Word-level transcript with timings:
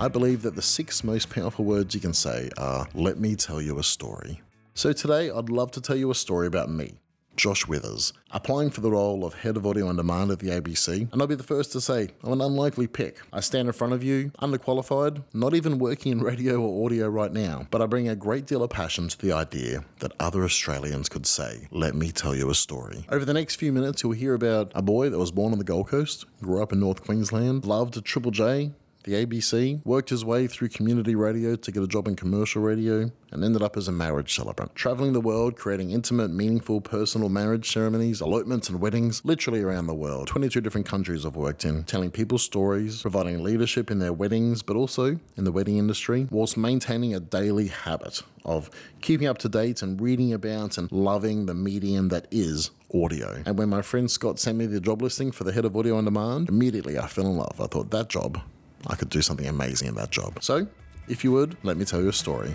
I 0.00 0.06
believe 0.06 0.42
that 0.42 0.54
the 0.54 0.62
six 0.62 1.02
most 1.02 1.28
powerful 1.28 1.64
words 1.64 1.92
you 1.92 2.00
can 2.00 2.14
say 2.14 2.50
are, 2.56 2.86
let 2.94 3.18
me 3.18 3.34
tell 3.34 3.60
you 3.60 3.80
a 3.80 3.82
story. 3.82 4.40
So 4.74 4.92
today, 4.92 5.28
I'd 5.28 5.50
love 5.50 5.72
to 5.72 5.80
tell 5.80 5.96
you 5.96 6.08
a 6.12 6.14
story 6.14 6.46
about 6.46 6.70
me. 6.70 7.00
Josh 7.34 7.66
Withers, 7.66 8.12
applying 8.30 8.70
for 8.70 8.80
the 8.80 8.92
role 8.92 9.24
of 9.24 9.34
Head 9.34 9.56
of 9.56 9.66
Audio 9.66 9.88
on 9.88 9.96
Demand 9.96 10.30
at 10.30 10.38
the 10.38 10.50
ABC, 10.50 11.12
and 11.12 11.20
I'll 11.20 11.26
be 11.26 11.34
the 11.34 11.42
first 11.42 11.72
to 11.72 11.80
say 11.80 12.10
I'm 12.22 12.32
an 12.32 12.40
unlikely 12.40 12.86
pick. 12.86 13.18
I 13.32 13.40
stand 13.40 13.66
in 13.66 13.72
front 13.72 13.92
of 13.92 14.04
you, 14.04 14.30
underqualified, 14.40 15.24
not 15.34 15.54
even 15.54 15.80
working 15.80 16.12
in 16.12 16.20
radio 16.20 16.60
or 16.60 16.86
audio 16.86 17.08
right 17.08 17.32
now, 17.32 17.66
but 17.72 17.82
I 17.82 17.86
bring 17.86 18.08
a 18.08 18.14
great 18.14 18.46
deal 18.46 18.62
of 18.62 18.70
passion 18.70 19.08
to 19.08 19.18
the 19.18 19.32
idea 19.32 19.84
that 19.98 20.12
other 20.20 20.44
Australians 20.44 21.08
could 21.08 21.26
say, 21.26 21.66
Let 21.72 21.96
me 21.96 22.12
tell 22.12 22.36
you 22.36 22.50
a 22.50 22.54
story. 22.54 23.04
Over 23.08 23.24
the 23.24 23.34
next 23.34 23.56
few 23.56 23.72
minutes, 23.72 24.04
you'll 24.04 24.12
hear 24.12 24.34
about 24.34 24.70
a 24.76 24.82
boy 24.82 25.08
that 25.10 25.18
was 25.18 25.32
born 25.32 25.52
on 25.52 25.58
the 25.58 25.64
Gold 25.64 25.88
Coast, 25.88 26.24
grew 26.40 26.62
up 26.62 26.72
in 26.72 26.78
North 26.78 27.02
Queensland, 27.04 27.64
loved 27.64 28.04
Triple 28.04 28.30
J, 28.30 28.72
the 29.08 29.26
ABC, 29.26 29.84
worked 29.84 30.10
his 30.10 30.24
way 30.24 30.46
through 30.46 30.68
community 30.68 31.14
radio 31.14 31.56
to 31.56 31.72
get 31.72 31.82
a 31.82 31.88
job 31.88 32.06
in 32.06 32.14
commercial 32.14 32.62
radio, 32.62 33.10
and 33.30 33.44
ended 33.44 33.62
up 33.62 33.76
as 33.76 33.88
a 33.88 33.92
marriage 33.92 34.34
celebrant, 34.34 34.74
traveling 34.74 35.12
the 35.12 35.20
world 35.20 35.56
creating 35.56 35.90
intimate, 35.90 36.30
meaningful, 36.30 36.80
personal 36.80 37.28
marriage 37.28 37.72
ceremonies, 37.72 38.20
elopements, 38.20 38.68
and 38.68 38.80
weddings 38.80 39.24
literally 39.24 39.62
around 39.62 39.86
the 39.86 39.94
world. 39.94 40.28
22 40.28 40.60
different 40.60 40.86
countries 40.86 41.24
I've 41.24 41.36
worked 41.36 41.64
in, 41.64 41.84
telling 41.84 42.10
people 42.10 42.38
stories, 42.38 43.02
providing 43.02 43.42
leadership 43.42 43.90
in 43.90 43.98
their 43.98 44.12
weddings, 44.12 44.62
but 44.62 44.76
also 44.76 45.18
in 45.36 45.44
the 45.44 45.52
wedding 45.52 45.78
industry, 45.78 46.28
whilst 46.30 46.56
maintaining 46.56 47.14
a 47.14 47.20
daily 47.20 47.68
habit 47.68 48.22
of 48.44 48.70
keeping 49.00 49.26
up 49.26 49.38
to 49.38 49.48
date 49.48 49.82
and 49.82 50.00
reading 50.00 50.32
about 50.32 50.78
and 50.78 50.90
loving 50.92 51.46
the 51.46 51.54
medium 51.54 52.08
that 52.08 52.26
is 52.30 52.70
audio. 52.94 53.42
And 53.44 53.58
when 53.58 53.68
my 53.68 53.82
friend 53.82 54.10
Scott 54.10 54.38
sent 54.38 54.58
me 54.58 54.66
the 54.66 54.80
job 54.80 55.02
listing 55.02 55.32
for 55.32 55.44
the 55.44 55.52
head 55.52 55.64
of 55.64 55.76
audio 55.76 55.96
on 55.96 56.04
demand, 56.04 56.48
immediately 56.48 56.98
I 56.98 57.06
fell 57.06 57.26
in 57.26 57.36
love. 57.36 57.60
I 57.60 57.66
thought 57.66 57.90
that 57.90 58.08
job 58.08 58.40
I 58.86 58.94
could 58.94 59.10
do 59.10 59.22
something 59.22 59.46
amazing 59.46 59.88
in 59.88 59.94
that 59.96 60.10
job. 60.10 60.42
So, 60.42 60.66
if 61.08 61.24
you 61.24 61.32
would, 61.32 61.56
let 61.62 61.76
me 61.76 61.84
tell 61.84 62.00
you 62.00 62.08
a 62.08 62.12
story. 62.12 62.54